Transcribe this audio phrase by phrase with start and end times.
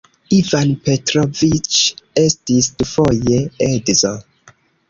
[0.35, 1.77] Ivan Petroviĉ
[2.23, 3.39] estis dufoje
[3.71, 4.17] edzo.